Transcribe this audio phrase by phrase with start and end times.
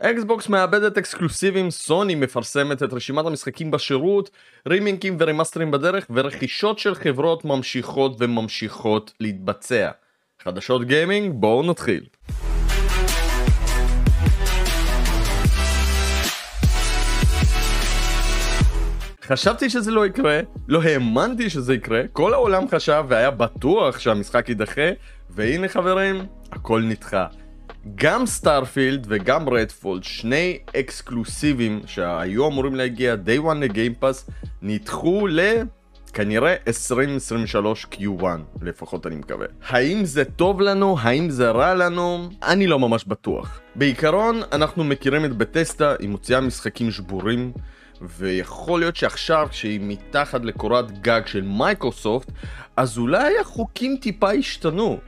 [0.00, 4.30] Xbox מאבדת אקסקלוסיבים, סוני מפרסמת את רשימת המשחקים בשירות,
[4.68, 9.90] רימייקים ורימאסטרים בדרך, ורכישות של חברות ממשיכות וממשיכות להתבצע.
[10.42, 12.04] חדשות גיימינג, בואו נתחיל.
[19.22, 24.90] חשבתי שזה לא יקרה, לא האמנתי שזה יקרה, כל העולם חשב והיה בטוח שהמשחק יידחה,
[25.30, 27.26] והנה חברים, הכל נדחה.
[27.94, 34.30] גם Starfield וגם Redfall, שני אקסקלוסיבים שהיו אמורים להגיע day one ל Game Pass,
[34.62, 35.40] נדחו ל...
[36.12, 38.24] כנראה 2023 Q1,
[38.62, 39.46] לפחות אני מקווה.
[39.68, 40.96] האם זה טוב לנו?
[41.00, 42.28] האם זה רע לנו?
[42.42, 43.60] אני לא ממש בטוח.
[43.74, 47.52] בעיקרון, אנחנו מכירים את בתסדה, היא מוציאה משחקים שבורים.
[48.00, 52.30] ויכול להיות שעכשיו כשהיא מתחת לקורת גג של מיקרוסופט,
[52.76, 54.98] אז אולי החוקים טיפה השתנו.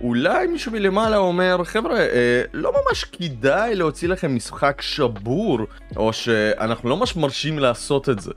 [0.00, 5.58] אולי מישהו מלמעלה אומר, חבר'ה, אה, לא ממש כדאי להוציא לכם משחק שבור,
[5.96, 8.32] או שאנחנו לא ממש מרשים לעשות את זה.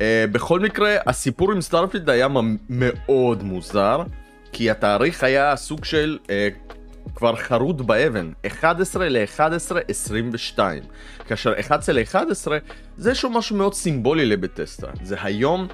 [0.00, 2.28] אה, בכל מקרה, הסיפור עם Starfield היה
[2.68, 4.02] מאוד מוזר,
[4.52, 6.48] כי התאריך היה סוג של אה,
[7.14, 10.82] כבר חרוט באבן, 11 ל-11 22.
[11.28, 12.48] כאשר 11 ל-11
[12.96, 15.68] זה איזשהו משהו מאוד סימבולי לבתסדה, זה היום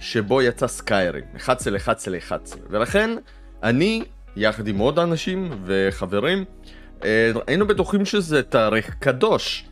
[0.00, 2.56] שבו יצא Skyrim, 11 ל-11 ל-11.
[2.70, 3.10] ולכן
[3.62, 4.04] אני,
[4.40, 6.44] יחד עם עוד אנשים וחברים,
[7.04, 9.69] אה, היינו בטוחים שזה תאריך קדוש.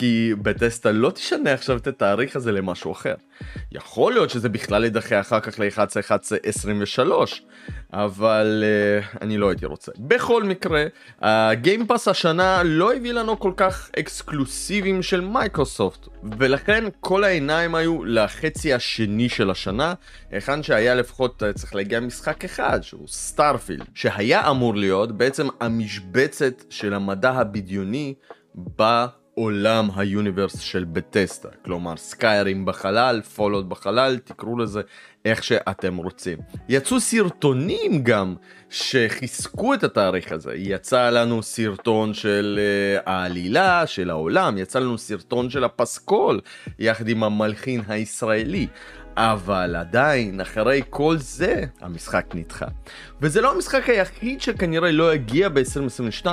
[0.00, 3.14] כי בתסדה לא תשנה עכשיו את התאריך הזה למשהו אחר.
[3.72, 7.00] יכול להיות שזה בכלל יידחה אחר כך ל-11-11-23,
[7.92, 9.92] אבל uh, אני לא הייתי רוצה.
[9.98, 10.84] בכל מקרה,
[11.20, 17.74] ה Game Pass השנה לא הביא לנו כל כך אקסקלוסיבים של מיקרוסופט, ולכן כל העיניים
[17.74, 19.94] היו לחצי השני של השנה,
[20.30, 26.64] היכן שהיה לפחות uh, צריך להגיע משחק אחד, שהוא סטארפילד, שהיה אמור להיות בעצם המשבצת
[26.70, 28.14] של המדע הבדיוני.
[29.40, 34.80] עולם ה universe של בת'סדה, כלומר סקיירים בחלל, פולאאוט בחלל, תקראו לזה
[35.24, 36.38] איך שאתם רוצים.
[36.68, 38.34] יצאו סרטונים גם
[38.70, 45.50] שחיזקו את התאריך הזה, יצא לנו סרטון של uh, העלילה, של העולם, יצא לנו סרטון
[45.50, 46.40] של הפסקול,
[46.78, 48.66] יחד עם המלחין הישראלי.
[49.22, 52.66] אבל עדיין, אחרי כל זה, המשחק נדחה.
[53.20, 56.26] וזה לא המשחק היחיד שכנראה לא יגיע ב-2022.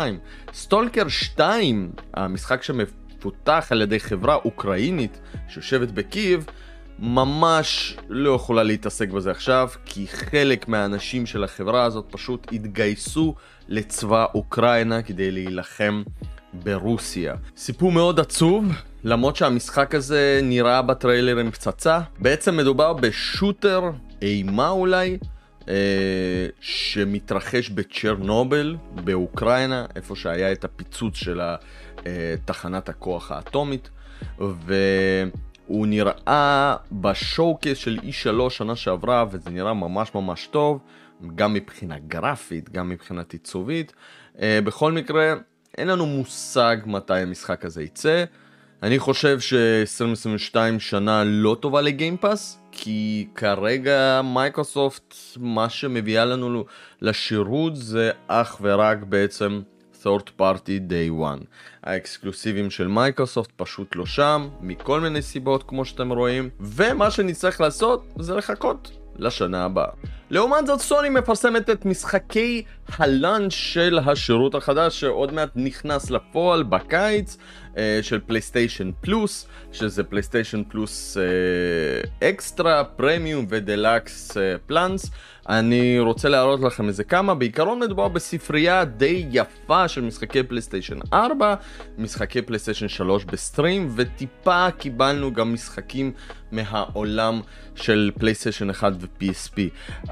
[0.54, 6.46] סטולקר 2, המשחק שמפותח על ידי חברה אוקראינית שיושבת בקייב,
[7.00, 13.36] ממש לא יכולה להתעסק בזה עכשיו, כי חלק מהאנשים של החברה הזאת פשוט התגייסו
[13.68, 16.04] לצבא אוקראינה כדי להילחם
[16.54, 17.36] ברוסיה.
[17.58, 18.66] סיפור מאוד עצוב,
[19.04, 22.00] למרות שהמשחק הזה נראה בטריילר עם פצצה.
[22.20, 23.82] בעצם מדובר בשוטר,
[24.22, 25.18] אימה אולי,
[25.70, 25.74] אה,
[26.60, 31.42] שמתרחש בצ'רנובל באוקראינה, איפה שהיה את הפיצוץ של
[32.46, 33.90] תחנת הכוח האטומית.
[34.40, 40.80] והוא נראה בשואו-קייס של E3 שנה שעברה, וזה נראה ממש ממש טוב,
[41.36, 43.94] גם מבחינה גרפית, גם מבחינה עיצובית.
[44.42, 45.34] אה, בכל מקרה,
[45.78, 48.24] אין לנו מושג מתי המשחק הזה יצא.
[48.84, 56.66] אני חושב ש-2022 שנה לא טובה לגיימפאס, כי כרגע מייקרוסופט, מה שמביאה לנו
[57.02, 59.62] לשירות זה אך ורק בעצם
[60.04, 61.44] third party day one.
[61.84, 68.14] האקסקלוסיבים של מייקרוסופט פשוט לא שם, מכל מיני סיבות כמו שאתם רואים, ומה שנצטרך לעשות
[68.20, 69.90] זה לחכות לשנה הבאה.
[70.30, 72.64] לעומת זאת סוני מפרסמת את משחקי
[72.98, 77.38] ה launch של השירות החדש שעוד מעט נכנס לפועל בקיץ
[77.78, 85.12] אה, של פלייסטיישן פלוס שזה פלייסטיישן פלוס אה, אקסטרה, פרמיום ודלקס אה, פלאנס
[85.50, 91.56] אני רוצה להראות לכם איזה כמה, בעיקרון מדובר בספרייה די יפה של משחקי פלייסטיישן 4,
[91.98, 96.12] משחקי פלייסטיישן 3 ב stream, וטיפה קיבלנו גם משחקים
[96.52, 97.42] מהעולם
[97.76, 99.58] של פלייסטיישן 1 ו-PSP.
[100.06, 100.10] Uh,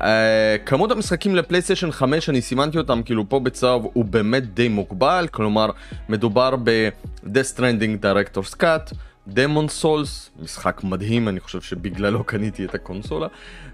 [0.66, 5.70] כמות המשחקים לפלייסטיישן 5, אני סימנתי אותם כאילו פה בצהוב, הוא באמת די מוגבל, כלומר
[6.10, 8.96] מדובר ב-Death Stranding Director's Cut,
[9.28, 13.28] דמון סולס, משחק מדהים, אני חושב שבגללו קניתי את הקונסולה,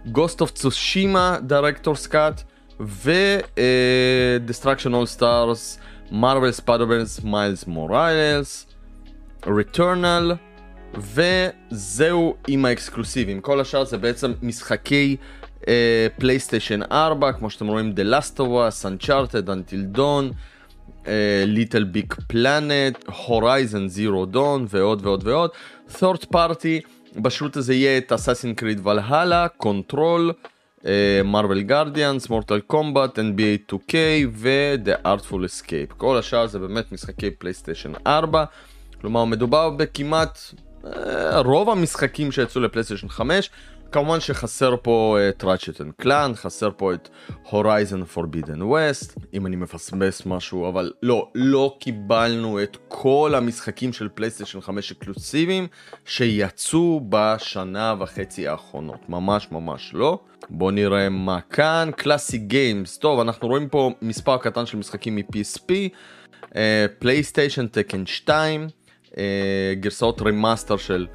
[0.07, 2.43] Ghost of Tsushima, Director's Cut,
[2.79, 5.79] ו-Destruction All Stars,
[6.11, 8.65] Marvel Spider-Verse, Miles Morales,
[9.45, 10.37] Returnal,
[10.97, 13.41] וזהו עם האקסקלוסיבים.
[13.41, 15.17] כל השאר זה בעצם משחקי
[16.17, 20.33] פלייסטיישן uh, 4, כמו שאתם רואים, The Last of Us, Uncharted, Until Dawn,
[21.45, 25.49] Little Big Planet, Horizon Zero Dawn ועוד ועוד ועוד.
[25.89, 30.31] third party, בשירות הזה יהיה את Assassin's Creed Valhalla, Control,
[31.23, 33.95] Marvel Guardians, Mortal Kombat, NBA 2K
[34.31, 35.93] ו-The Artful Escape.
[35.97, 38.43] כל השאר זה באמת משחקי פלייסטיישן 4.
[39.01, 40.70] כלומר, מדובר בכמעט אה,
[41.45, 43.49] רוב המשחקים שיצאו לפלייסטיישן 5.
[43.91, 47.09] כמובן שחסר פה את Ratchet and Clank, חסר פה את
[47.49, 54.09] Horizon Forbidden West, אם אני מפספס משהו, אבל לא, לא קיבלנו את כל המשחקים של
[54.09, 55.67] פלייסטיישן 5 אקסקלוסיביים
[56.05, 60.19] שיצאו בשנה וחצי האחרונות, ממש ממש לא.
[60.49, 65.71] בואו נראה מה כאן, classic games, טוב אנחנו רואים פה מספר קטן של משחקים מ-PSP,
[66.99, 68.67] פלייסטיישן תקן 2,
[69.79, 71.07] גרסאות remaster של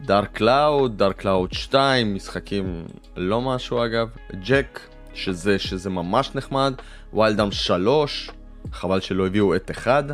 [0.00, 2.84] Dark Cloud, Dark Cloud 2, משחקים
[3.16, 4.08] לא משהו אגב,
[4.46, 4.80] Jak,
[5.14, 6.74] שזה, שזה ממש נחמד,
[7.14, 8.30] Wild Arms 3,
[8.72, 10.04] חבל שלא הביאו את אחד,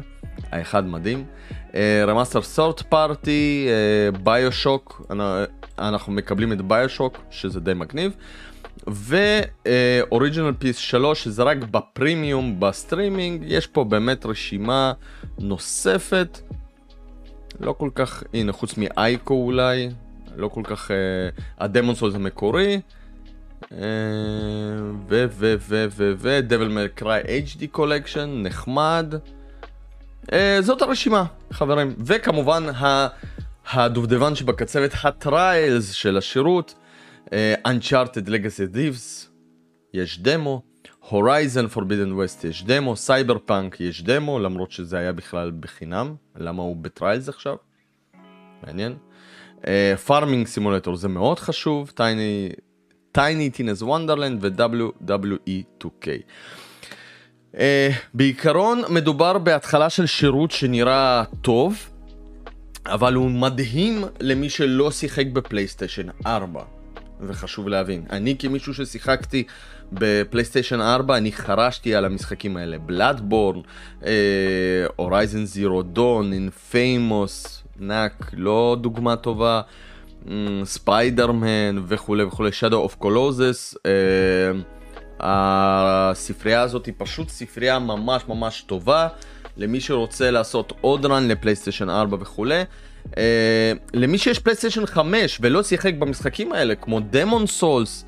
[0.51, 1.25] האחד מדהים,
[2.07, 3.69] remaster third party,
[4.23, 5.07] BioShock,
[5.79, 8.13] אנחנו מקבלים את BioShock, שזה די מגניב,
[8.87, 13.43] ו original PS 3 שזה רק בפרימיום בסטרימינג.
[13.47, 14.93] יש פה באמת רשימה
[15.39, 16.39] נוספת
[17.61, 19.91] לא כל כך, הנה, חוץ מ ICO אולי,
[20.37, 20.97] לא כל כך, אה,
[21.59, 22.81] ה Demon's Souls המקורי,
[23.73, 23.79] אה,
[25.09, 29.15] ו ו ו ו ו Devil May Cry HD Collection, נחמד.
[30.33, 31.95] אה, זאת הרשימה, חברים.
[31.99, 32.63] וכמובן,
[33.73, 36.75] הדובדבן שבקצפת, ה trials של השירות,
[37.67, 39.27] Uncharted Legacy Thieves,
[39.95, 40.72] יש דמו.
[41.13, 46.63] Horizon Forbidden West יש דמו, סייבר פאנק יש דמו, למרות שזה היה בכלל בחינם, למה
[46.63, 47.57] הוא ב trials עכשיו?
[48.67, 48.95] מעניין.
[50.07, 51.93] Farming uh, Simulator זה מאוד חשוב,
[53.13, 56.07] Tiny Tina's Wonderlands ו-WWE 2K.
[57.53, 57.59] Uh,
[58.15, 61.89] בעיקרון מדובר בהתחלה של שירות שנראה טוב,
[62.87, 66.63] אבל הוא מדהים למי שלא שיחק בפלייסטיישן 4.
[67.21, 69.45] וחשוב להבין, אני כמישהו ששיחקתי
[69.93, 73.61] בפלייסטיישן 4 אני חרשתי על המשחקים האלה Bloodborne,
[74.97, 79.61] Horizon Zero Dawn, Infamous, Knack, לא דוגמה טובה,
[80.65, 83.75] Spider-Man mm, וכולי וכולי, Shadow of the Colossus,
[85.21, 89.09] הספרייה הזאת היא פשוט ספרייה ממש ממש טובה
[89.57, 92.63] למי שרוצה לעשות עוד run לפלייסטיישן 4 וכולי.
[93.11, 93.15] Uh,
[93.95, 98.05] למי שיש פלייסטיישן 5 ולא שיחק במשחקים האלה כמו דמון סולס,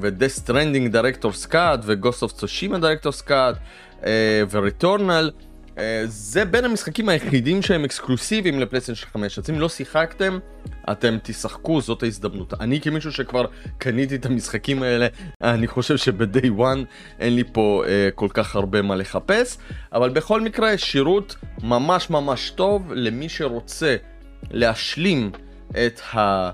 [0.00, 3.56] ו-Death Stranding Director's Cut ו-Ghost of Tsushima Director's Cut
[4.50, 5.30] ו-Returnal.
[6.04, 10.38] זה בין המשחקים היחידים שהם אקסקלוסיביים לפלייסטיישן 5 אז אם לא שיחקתם
[10.90, 12.54] אתם תשחקו זאת ההזדמנות.
[12.60, 13.44] אני כמישהו שכבר
[13.78, 15.06] קניתי את המשחקים האלה
[15.42, 16.78] אני חושב שב-day one
[17.20, 19.56] אין לי פה uh, כל כך הרבה מה לחפש.
[19.92, 23.96] אבל בכל מקרה שירות ממש ממש טוב למי שרוצה
[24.50, 25.30] להשלים
[25.70, 26.50] את ה...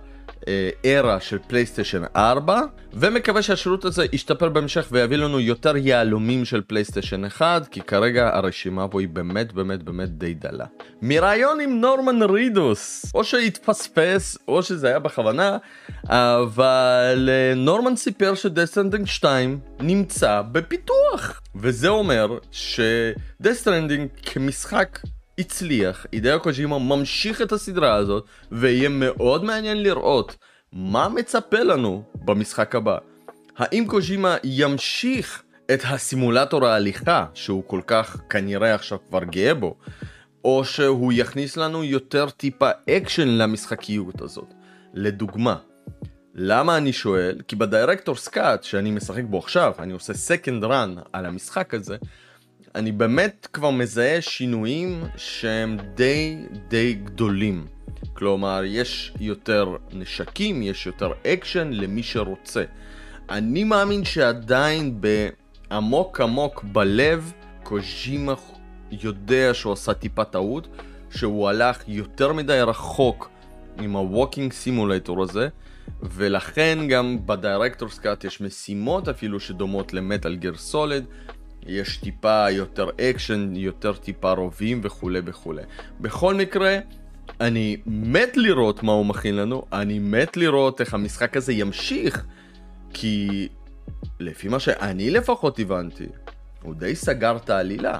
[0.84, 2.60] era של פלייסטיישן 4
[2.92, 8.88] ומקווה שהשירות הזה ישתפר בהמשך ויביא לנו יותר יהלומים של פלייסטיישן 1 כי כרגע הרשימה
[8.88, 10.66] פה היא באמת באמת באמת די דלה.
[11.02, 15.56] מראיון עם נורמן רידוס או שהתפספס או שזה היה בכוונה
[16.08, 24.08] אבל אה, נורמן סיפר ש Death Stranding 2 נמצא בפיתוח וזה אומר ש Death Stranding
[24.22, 24.98] כמשחק
[25.40, 30.36] הצליח, הידאו קוג'ימה ממשיך את הסדרה הזאת, ויהיה מאוד מעניין לראות
[30.72, 32.98] מה מצפה לנו במשחק הבא.
[33.56, 35.42] האם קוג'ימה ימשיך
[35.74, 39.76] את הסימולטור ההליכה, שהוא כל כך כנראה עכשיו כבר גאה בו,
[40.44, 44.54] או שהוא יכניס לנו יותר טיפה אקשן למשחקיות הזאת.
[44.94, 45.56] לדוגמה,
[46.34, 47.40] למה אני שואל?
[47.48, 51.96] כי ב Director's Cut שאני משחק בו עכשיו, אני עושה second run על המשחק הזה,
[52.74, 56.36] אני באמת כבר מזהה שינויים שהם די
[56.68, 57.66] די גדולים.
[58.12, 62.64] כלומר, יש יותר נשקים, יש יותר אקשן למי שרוצה.
[63.30, 67.32] אני מאמין שעדיין בעמוק עמוק בלב,
[67.62, 68.34] קוג'ימה
[68.90, 70.68] יודע שהוא עשה טיפה טעות,
[71.10, 73.30] שהוא הלך יותר מדי רחוק
[73.80, 75.48] עם ה walking simulator הזה,
[76.02, 81.04] ולכן גם ב Director's Cut יש משימות אפילו שדומות ל Metal Gear Solid,
[81.66, 85.62] יש טיפה יותר אקשן, יותר טיפה רובים וכולי וכולי.
[86.00, 86.78] בכל מקרה,
[87.40, 92.26] אני מת לראות מה הוא מכין לנו, אני מת לראות איך המשחק הזה ימשיך,
[92.94, 93.48] כי
[94.20, 96.06] לפי מה שאני לפחות הבנתי,
[96.62, 97.98] הוא די סגר את העלילה.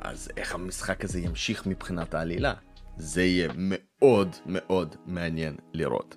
[0.00, 2.52] אז איך המשחק הזה ימשיך מבחינת העלילה?
[2.96, 6.16] זה יהיה מאוד מאוד מעניין לראות.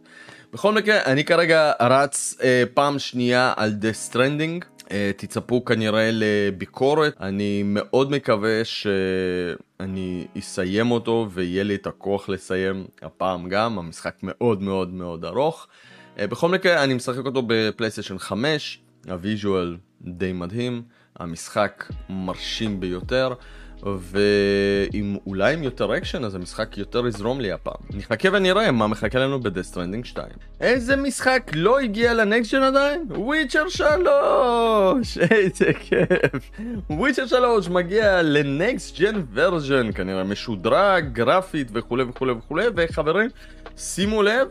[0.53, 4.65] בכל מקרה, אני כרגע רץ אה, פעם שנייה על Death Stranding.
[4.91, 12.85] אה, תצפו כנראה לביקורת, אני מאוד מקווה שאני אסיים אותו ויהיה לי את הכוח לסיים
[13.01, 15.67] הפעם גם, המשחק מאוד מאוד מאוד ארוך.
[16.19, 20.81] אה, בכל מקרה אני משחק אותו בפלייסטיישן 5, ה visual די מדהים,
[21.19, 23.33] המשחק מרשים ביותר.
[23.85, 27.75] ואם אולי עם יותר אקשן אז המשחק יותר יזרום לי הפעם.
[27.93, 30.27] נחכה ונראה מה מחכה לנו ב Death Stranding 2.
[30.61, 33.05] איזה משחק לא הגיע ל next gen עדיין?
[33.09, 35.17] Witcher 3!
[35.31, 36.51] איזה כיף.
[36.89, 43.29] Witcher 3 מגיע ל next gen version כנראה משודרג, גרפית וכולי וכולי וכולי וחברים
[43.77, 44.47] שימו לב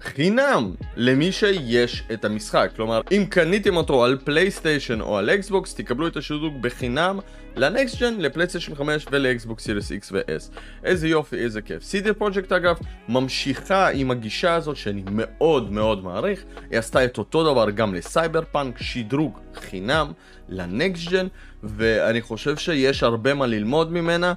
[0.00, 2.70] חינם למי שיש את המשחק.
[2.76, 7.18] כלומר, אם קניתם אותו על פלייסטיישן או על אקסבוקס, תקבלו את השדרוג בחינם
[7.56, 10.58] ל next gen, לפלייסטיישן 5 ולאקסבוקס Series X ו-S.
[10.84, 11.82] איזה יופי, איזה כיף.
[11.82, 12.76] CD Projekt אגב
[13.08, 16.44] ממשיכה עם הגישה הזאת שאני מאוד מאוד מעריך.
[16.70, 20.12] היא עשתה את אותו דבר גם לסייבר פאנק, שדרוג חינם
[20.48, 21.26] ל next gen,
[21.62, 24.32] ואני חושב שיש הרבה מה ללמוד ממנה.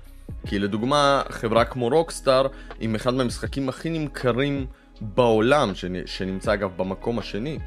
[0.48, 2.48] כי לדוגמה, חברה כמו רוקסטאר,
[2.80, 4.66] עם אחד מהמשחקים הכי נמכרים
[5.02, 5.72] בעולם,
[6.06, 7.60] שנמצא אגב במקום השני,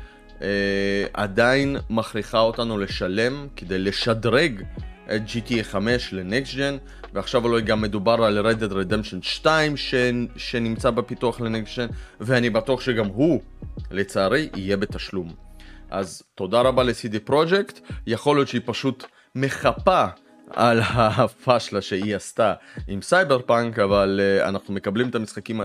[0.43, 4.63] אה, עדיין מכריחה אותנו לשלם כדי לשדרג
[5.07, 6.77] את GTA 5 ל next gen,
[7.13, 9.95] ועכשיו אולי גם מדובר על Red Dead Redemption 2 ש...
[10.37, 11.87] שנמצא בפיתוח ל next gen,
[12.21, 13.41] ואני בטוח שגם הוא,
[13.91, 15.35] לצערי, יהיה בתשלום.
[15.91, 20.07] אז תודה רבה ל- CD Projekt, יכול להיות שהיא פשוט מחפה
[20.51, 22.55] על הפאשלה שהיא עשתה
[22.89, 25.61] עם סייבר פאנק, אבל uh, אנחנו מקבלים את המשחקים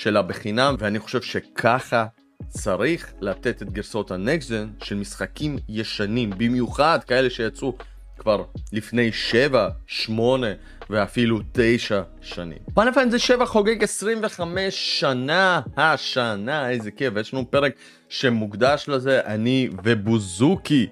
[0.00, 2.06] שלה בחינם, ואני חושב שככה
[2.48, 7.76] צריך לתת את גרסאות ה next gen של משחקים ישנים, במיוחד כאלה שיצאו
[8.18, 10.46] כבר לפני 7, 8
[10.90, 12.58] ואפילו 9 שנים.
[12.74, 17.72] Final Fantasy 7 חוגג 25 שנה השנה, איזה כיף, יש לנו פרק
[18.08, 20.86] שמוקדש לזה, אני ובוזוקי,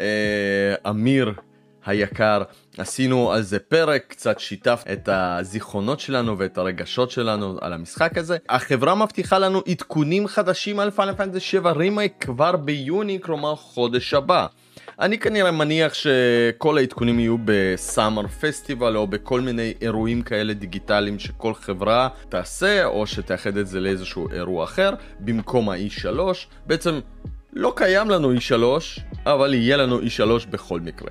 [0.00, 1.32] אה, אמיר
[1.86, 2.42] היקר,
[2.78, 8.36] עשינו על זה פרק, קצת שיתף את הזיכרונות שלנו ואת הרגשות שלנו על המשחק הזה.
[8.48, 14.46] החברה מבטיחה לנו עדכונים חדשים על Final Fantasy 7 רימייק כבר ביוני, כלומר חודש הבא.
[15.00, 21.18] אני כנראה מניח שכל העדכונים יהיו ב Summer Festival או בכל מיני אירועים כאלה דיגיטליים
[21.18, 26.08] שכל חברה תעשה או שתאחד את זה לאיזשהו אירוע אחר במקום ה-E3.
[26.66, 27.00] בעצם
[27.52, 28.62] לא קיים לנו E3
[29.26, 31.10] אבל יהיה לנו E3 בכל מקרה.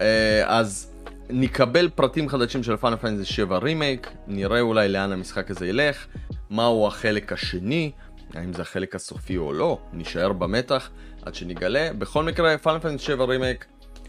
[0.00, 0.92] אה, אז
[1.30, 6.06] נקבל פרטים חדשים של Final Fantasy 7 רימייק, נראה אולי לאן המשחק הזה ילך,
[6.50, 7.90] מהו החלק השני,
[8.34, 10.90] האם זה החלק הסופי או לא, נשאר במתח
[11.22, 11.90] עד שנגלה.
[11.98, 13.64] בכל מקרה, Final Fantasy 7 רימייק,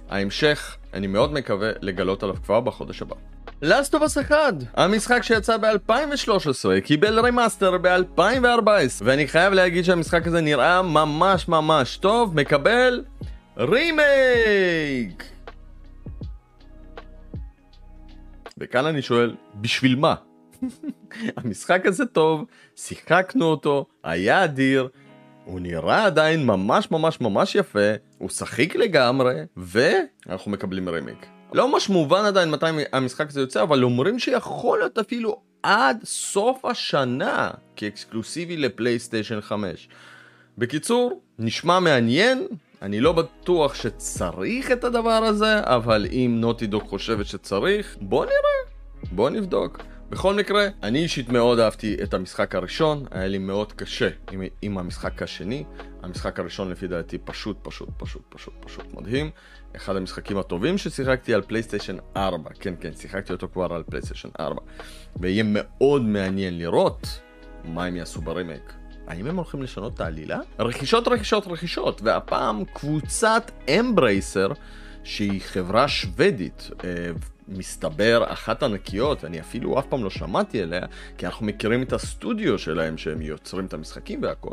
[0.10, 3.15] ההמשך, אני מאוד מקווה לגלות עליו כבר בחודש הבא.
[3.63, 8.70] Last of Us 1, המשחק שיצא ב-2013, קיבל remaster ב-2014,
[9.01, 13.03] ואני חייב להגיד שהמשחק הזה נראה ממש ממש טוב, מקבל
[13.58, 15.37] רימייק!
[18.57, 20.15] וכאן אני שואל, בשביל מה?
[21.37, 22.45] המשחק הזה טוב,
[22.75, 24.87] שיחקנו אותו, היה אדיר,
[25.45, 31.25] הוא נראה עדיין ממש ממש ממש יפה, הוא שחיק לגמרי, ואנחנו מקבלים רמיק.
[31.53, 36.65] לא ממש מובן עדיין מתי המשחק הזה יוצא, אבל אומרים שיכול להיות אפילו עד סוף
[36.65, 39.89] השנה כאקסקלוסיבי לפלייסטיישן 5.
[40.57, 42.47] בקיצור, נשמע מעניין,
[42.81, 48.72] אני לא בטוח שצריך את הדבר הזה, אבל אם נוטי דוק חושבת שצריך, בוא נראה,
[49.12, 49.81] בוא נבדוק.
[50.10, 54.77] בכל מקרה, אני אישית מאוד אהבתי את המשחק הראשון, היה לי מאוד קשה עם, עם
[54.77, 55.63] המשחק השני.
[56.03, 59.31] המשחק הראשון לפי דעתי פשוט פשוט פשוט פשוט פשוט מדהים.
[59.75, 64.62] אחד המשחקים הטובים ששיחקתי על פלייסטיישן 4, כן כן, שיחקתי אותו כבר על פלייסטיישן 4.
[65.19, 67.07] ויהיה מאוד מעניין לראות
[67.63, 68.76] מה הם יעשו ברימייק.
[69.07, 70.39] האם הם הולכים לשנות את העלילה?
[70.59, 74.47] רכישות, רכישות, רכישות, והפעם קבוצת Embracer,
[75.03, 76.89] שהיא חברה שוודית, אה,
[77.47, 80.81] מסתבר אחת ענקיות, אני אפילו אף פעם לא שמעתי עליה,
[81.17, 84.51] כי אנחנו מכירים את הסטודיו שלהם שהם יוצרים את המשחקים והכל,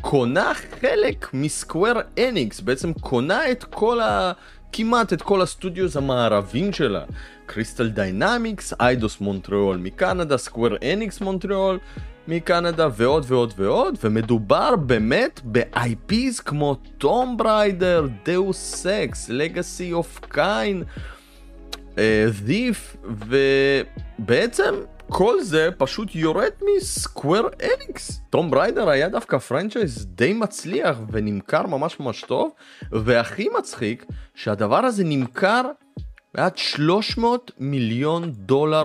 [0.00, 4.32] קונה חלק מ Square Enix, בעצם קונה את כל ה...
[4.72, 7.04] כמעט את כל ה studios המערבים שלה.
[7.46, 11.78] Crystal Dynamics, Eidos Montreal מקנדה, Square Enix Montreal,
[12.30, 20.82] מקנדה ועוד ועוד ועוד, ומדובר באמת ב-IPs כמו Tomb Raider, דאוס סקס, Legacy of Kain,
[22.46, 24.74] Thief, ובעצם
[25.08, 28.20] כל זה פשוט יורד מ Square Enix.
[28.30, 32.50] Tomb Raider היה דווקא franchise די מצליח ונמכר ממש ממש טוב,
[32.92, 35.62] והכי מצחיק שהדבר הזה נמכר
[36.34, 38.84] בעד 300 מיליון דולר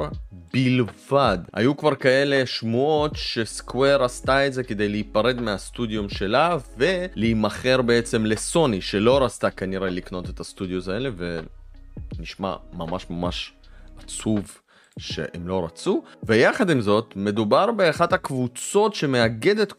[0.56, 1.38] בלבד.
[1.54, 8.26] היו כבר כאלה שמועות ש Square עשתה את זה כדי להיפרד מהסטודיו שלה ולהימכר בעצם
[8.26, 11.10] לסוני שלא רצתה כנראה לקנות את ה studios האלה
[12.18, 13.54] ונשמע ממש ממש
[14.04, 14.58] עצוב
[15.00, 19.74] שהם לא רצו ויחד עם זאת מדובר באחת הקבוצות שמאגדת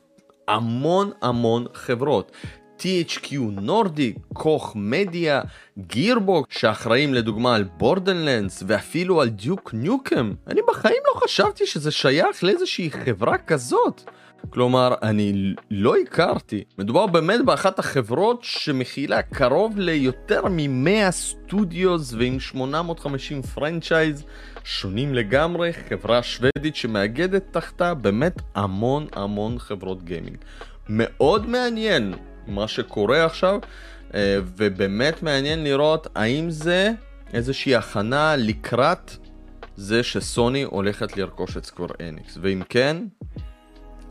[0.49, 2.33] המון המון חברות.
[2.79, 5.41] THQ Nordic, Koch Media,
[5.79, 10.33] Gearbox, שאחראים לדוגמה על Borderlands ואפילו על Duke Nukem.
[10.47, 14.11] אני בחיים לא חשבתי שזה שייך לאיזושהי חברה כזאת.
[14.51, 16.65] כלומר, אני לא הכרתי.
[16.79, 24.25] מדובר באמת באחת החברות שמכילה קרוב ליותר מ-100 studios ועם 850 franchise
[24.65, 30.37] שונים לגמרי, חברה שוודית שמאגדת תחתה באמת המון המון חברות גיימינג.
[30.89, 32.15] מאוד מעניין
[32.47, 33.59] מה שקורה עכשיו,
[34.15, 36.91] אה, ובאמת מעניין לראות האם זה
[37.33, 39.11] איזושהי הכנה לקראת
[39.77, 42.97] זה שסוני הולכת לרכוש את סקוור אניקס, ואם כן,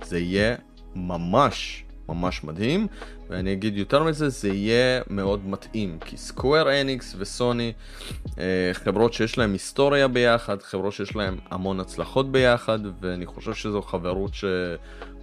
[0.03, 0.55] זה יהיה
[0.95, 2.87] ממש ממש מדהים,
[3.29, 7.73] ואני אגיד יותר מזה, זה יהיה מאוד מתאים, כי סקוויר אניקס וסוני,
[8.39, 13.81] אה, חברות שיש להם היסטוריה ביחד, חברות שיש להם המון הצלחות ביחד, ואני חושב שזו
[13.81, 14.33] חברות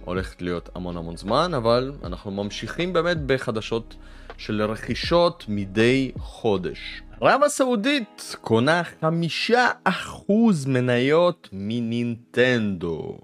[0.03, 3.95] שהולכת להיות המון המון זמן, אבל אנחנו ממשיכים באמת בחדשות
[4.37, 7.01] של רכישות מדי חודש.
[7.21, 13.17] ערב הסעודית קונה חמישה אחוז מניות מנינטנדו.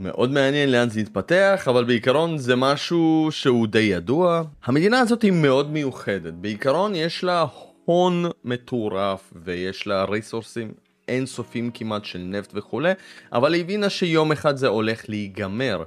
[0.00, 4.42] מאוד מעניין לאן זה יתפתח, אבל בעיקרון זה משהו שהוא די ידוע.
[4.64, 7.44] המדינה הזאת היא מאוד מיוחדת, בעיקרון יש לה
[7.84, 10.72] הון מטורף ויש לה ריסורסים
[11.10, 12.92] אינסופיים כמעט של נפט וכולי,
[13.32, 15.84] אבל היא הבינה שיום אחד זה הולך להיגמר.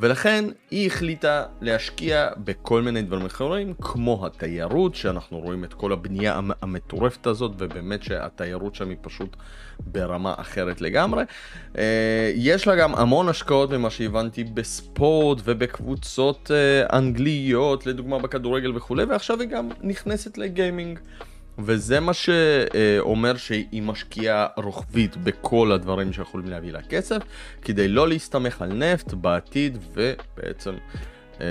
[0.00, 6.40] ולכן היא החליטה להשקיע בכל מיני דברים אחרים, כמו התיירות, שאנחנו רואים את כל הבנייה
[6.62, 9.36] המטורפת הזאת, ובאמת שהתיירות שם היא פשוט
[9.80, 11.24] ברמה אחרת לגמרי.
[11.78, 19.04] אה, יש לה גם המון השקעות ממה שהבנתי בספורט ובקבוצות אה, אנגליות, לדוגמה בכדורגל וכולי,
[19.04, 20.98] ועכשיו היא גם נכנסת לגיימינג.
[21.58, 27.18] וזה מה שאומר שהיא משקיעה רוחבית בכל הדברים שיכולים להביא לה כסף,
[27.62, 30.74] כדי לא להסתמך על נפט בעתיד ובעצם
[31.40, 31.46] אה,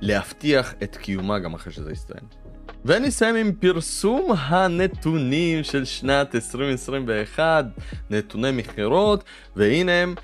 [0.00, 2.24] להבטיח את קיומה גם אחרי שזה יסתיים.
[2.84, 7.64] ונסיים עם פרסום הנתונים של שנת 2021,
[8.10, 9.24] נתוני מכירות,
[9.56, 10.14] והנה הם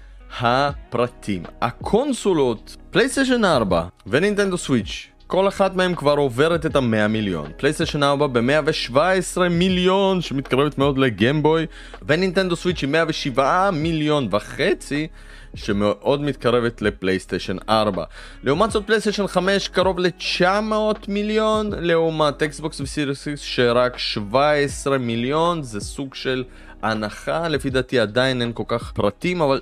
[0.41, 1.43] הפרטים.
[1.61, 7.53] הקונסולות, פלייסטיישן 4 ונינטנדו סוויץ' כל אחת מהן כבר עוברת את המאה מיליון.
[7.57, 11.67] פלייסטיישן 4 ב-117 מיליון, שמתקרבת מאוד לגמבוי,
[12.07, 15.07] ונינטנדו סוויץ' עם 107 מיליון וחצי,
[15.55, 18.05] שמאוד מתקרבת לפלייסטיישן 4.
[18.43, 20.75] לעומת זאת פלייסטיישן 5 קרוב ל-900
[21.09, 26.45] מיליון, לעומת Xbox Series שרק 17 מיליון, זה סוג של
[26.83, 29.61] הנחה, לפי דעתי עדיין אין כל כך פרטים, אבל,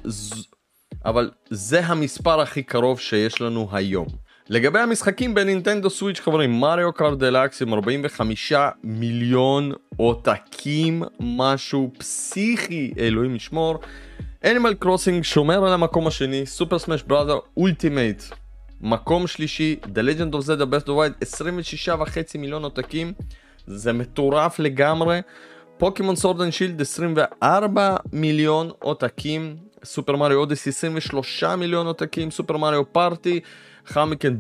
[1.05, 4.24] אבל זה המספר הכי קרוב שיש לנו היום.
[4.49, 8.53] לגבי המשחקים בנינטנדו סוויץ' חברים, Mario Kart Deluxe עם 45
[8.85, 13.79] מיליון עותקים, משהו פסיכי, אלוהים ישמור.
[14.45, 18.23] Animal Crossing שומר על המקום השני, Super Smash Brothers Ultimate,
[18.81, 23.13] מקום שלישי, The Legend of Zelda Best of Wild, 26 וחצי מיליון עותקים,
[23.67, 25.21] זה מטורף לגמרי.
[25.79, 32.93] Pokémon Sword and Shield 24 מיליון עותקים, Super Mario Odyssey 23 מיליון עותקים, Super Mario
[32.93, 33.41] Party
[33.89, 34.35] לאחר מכן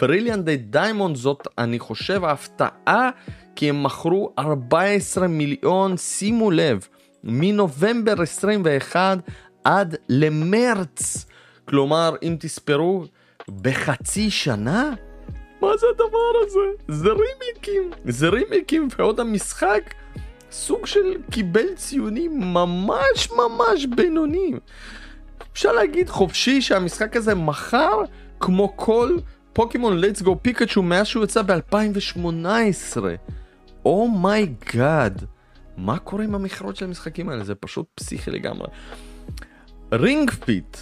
[0.00, 3.10] Brilliant Diamond זאת אני חושב ההפתעה
[3.56, 6.88] כי הם מכרו 14 מיליון שימו לב
[7.24, 9.18] מנובמבר 21
[9.64, 11.26] עד למרץ.
[11.64, 13.04] כלומר אם תספרו
[13.62, 14.92] בחצי שנה?
[15.60, 16.60] מה זה הדבר הזה?
[16.88, 19.94] זה רימייקים זה רימייקים ועוד המשחק?
[20.50, 24.58] סוג של קיבל ציונים ממש ממש בינוניים
[25.52, 28.02] אפשר להגיד חופשי שהמשחק הזה מכר
[28.44, 29.16] כמו כל
[29.52, 32.96] Pokémon Let's Go Pikachu מאז שהוא יצא ב-2018.
[33.84, 35.24] Oh my god.
[35.76, 37.44] מה קורה עם המכירות של המשחקים האלה?
[37.44, 38.68] זה פשוט פסיכי לגמרי.
[39.92, 40.76] Ring Fit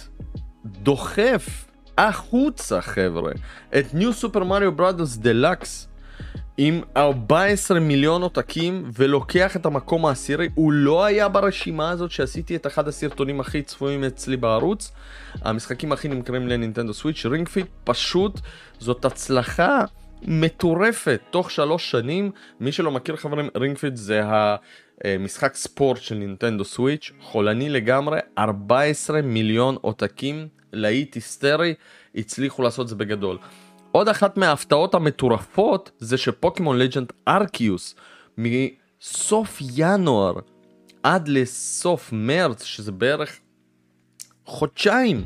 [0.65, 1.65] דוחף
[1.97, 3.31] החוצה חבר'ה
[3.79, 5.87] את New Super Mario Brothers Deluxe
[6.57, 10.49] עם 14 מיליון עותקים ולוקח את המקום העשירי.
[10.55, 14.91] הוא לא היה ברשימה הזאת שעשיתי את אחד הסרטונים הכי צפויים אצלי בערוץ.
[15.41, 18.39] המשחקים הכי נמכרים לנינטנדו סוויץ' Ring Fit פשוט
[18.79, 19.83] זאת הצלחה
[20.21, 21.21] מטורפת.
[21.29, 24.21] תוך שלוש שנים מי שלא מכיר חברים Ring Fit זה
[25.03, 31.73] המשחק ספורט של נינטנדו סוויץ' חולני לגמרי 14 מיליון עותקים להיט היסטרי
[32.15, 33.37] הצליחו לעשות זה בגדול.
[33.95, 37.95] עוד אחת מההפתעות המטורפות זה ש Pokémon Legends Arceus
[38.37, 40.33] מסוף ינואר
[41.03, 43.39] עד לסוף מרץ שזה בערך
[44.45, 45.25] חודשיים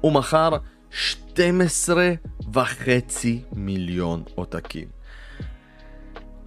[0.00, 0.50] הוא מכר
[0.90, 2.12] 12
[2.52, 4.88] וחצי מיליון עותקים.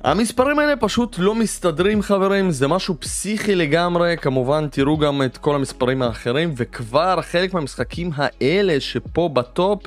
[0.04, 5.56] המספרים האלה פשוט לא מסתדרים חברים, זה משהו פסיכי לגמרי, כמובן תראו גם את כל
[5.56, 9.84] המספרים האחרים, וכבר חלק מהמשחקים האלה שפה בטופ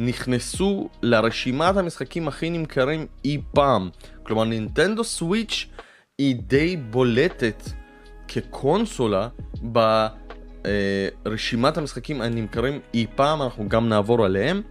[0.00, 3.90] נכנסו לרשימת המשחקים הכי נמכרים אי פעם.
[4.22, 5.66] כלומר נינטנדו סוויץ'
[6.18, 7.62] היא די בולטת
[8.28, 9.28] כקונסולה
[11.22, 14.62] ברשימת המשחקים הנמכרים אי פעם, אנחנו גם נעבור עליהם.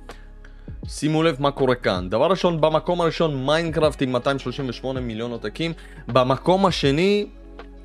[0.88, 2.10] שימו לב מה קורה כאן.
[2.10, 5.74] דבר ראשון, במקום הראשון מיינקראפט עם 238 מיליון עותקים.
[6.08, 7.26] במקום השני,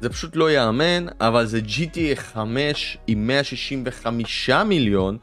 [0.01, 5.19] זה פשוט לא ייאמן, אבל זה GTA 5 עם 165 מיליון.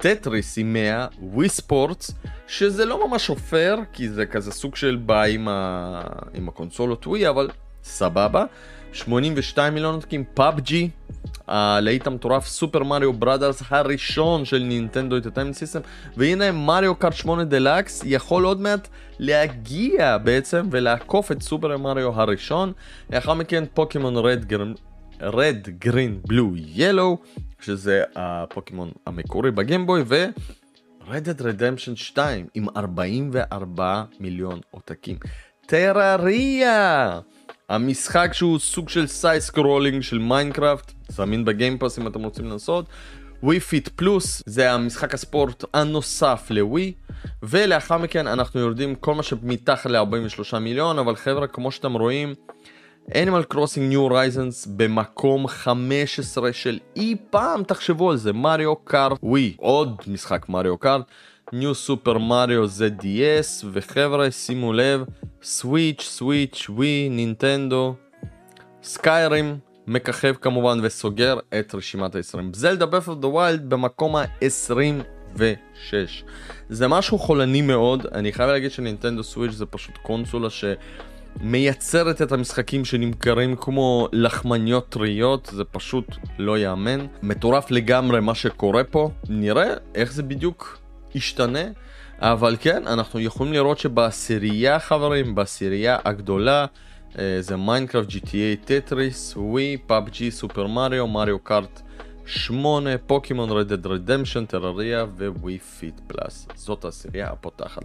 [0.00, 2.10] טטריס עם 100, Wii Sports,
[2.46, 6.02] שזה לא ממש עופר, כי זה כזה סוג של בא עם, ה...
[6.34, 7.50] עם הקונסולות ווי, אבל
[7.84, 8.44] סבבה.
[8.92, 10.90] 82 מיליון עותקים, PUBG,
[11.48, 15.80] הלהיט המטורף Super Mario Brothers הראשון של Nintendo Entertainment System
[16.16, 22.72] והנה Mario Kart 8 דלקס יכול עוד מעט להגיע בעצם ולעקוף את סופר מריו הראשון
[23.10, 24.74] לאחר מכן Pokémon Red Green
[25.20, 27.18] Red Green Blue Yellow
[27.62, 30.26] שזה הפוקימון המקורי בגיימבוי ו...
[31.00, 35.16] Red Dead Redemption 2 עם 44 מיליון עותקים.
[35.66, 37.20] Terraria!
[37.68, 42.44] המשחק שהוא סוג של side scrolling של מיינקראפט, זמין ב Game Pass אם אתם רוצים
[42.44, 42.86] לנסות.
[43.42, 46.92] Wii Fit Plus זה המשחק הספורט הנוסף לווי
[47.42, 52.34] ולאחר מכן אנחנו יורדים כל מה שמתחת ל-43 מיליון אבל חבר'ה כמו שאתם רואים
[53.08, 59.54] Animal Crossing New Horizons במקום 15 של אי פעם תחשבו על זה מריו קארט ווי
[59.58, 61.04] עוד משחק מריו קארט
[61.48, 65.04] New Super Mario ZDS וחבר'ה שימו לב
[65.42, 67.94] סוויץ' סוויץ' ווי נינטנדו
[68.82, 75.92] סקיירים מככב כמובן וסוגר את רשימת ה-20 זלדה ברף אוף דה ווילד במקום ה-26
[76.68, 80.64] זה משהו חולני מאוד אני חייב להגיד שנינטנדו סוויץ' זה פשוט קונסולה ש...
[81.40, 87.06] מייצרת את המשחקים שנמכרים כמו לחמניות טריות, זה פשוט לא ייאמן.
[87.22, 90.78] מטורף לגמרי מה שקורה פה, נראה איך זה בדיוק
[91.14, 91.64] ישתנה.
[92.20, 96.66] אבל כן, אנחנו יכולים לראות שבעשירייה חברים, בעשירייה הגדולה,
[97.18, 101.80] אה, זה מיינקראפט, GTA, טטריס, Wii, PUBG, סופר מריו, Mario Kart
[102.26, 106.48] 8, פוקימון, Red Dead Redemption, Terraria ו Wii Fit Plus.
[106.54, 107.82] זאת העשירייה הפותחת.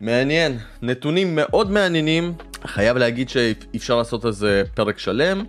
[0.00, 2.34] מעניין, נתונים מאוד מעניינים,
[2.66, 5.44] חייב להגיד שאי אפשר לעשות על זה פרק שלם,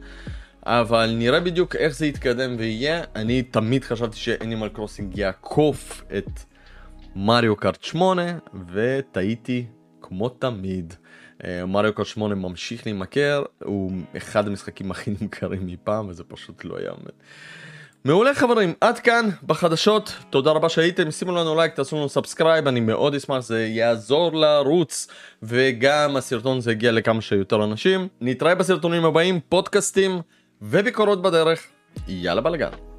[0.66, 3.04] אבל נראה בדיוק איך זה יתקדם ויהיה.
[3.16, 6.30] אני תמיד חשבתי ש Animal Crossing יעקוף את
[7.16, 8.24] Mario Kart 8,
[8.74, 9.66] וטעיתי
[10.02, 10.94] כמו תמיד.
[11.44, 16.66] אה, Mario Kart 8 ממשיך להימכר, הוא אחד המשחקים הכי נמכרים מאי פעם, וזה פשוט
[16.66, 17.12] לא יאמן.
[18.06, 22.80] מעולה חברים, עד כאן בחדשות, תודה רבה שהייתם, שימו לנו לייק, תעשו לנו subscribe, אני
[22.80, 25.08] מאוד אשמח, זה יעזור לערוץ,
[25.44, 28.08] וגם הסרטון זה יגיע לכמה שיותר אנשים.
[28.22, 30.22] נתראה בסרטונים הבאים, פודקאסטים
[30.62, 31.64] וביקורות בדרך,
[32.08, 32.91] יאללה בלאגן.